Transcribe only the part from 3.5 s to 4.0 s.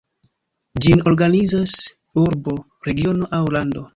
lando.